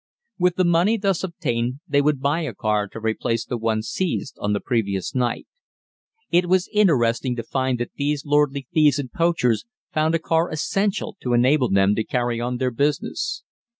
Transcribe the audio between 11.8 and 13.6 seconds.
to carry on their business.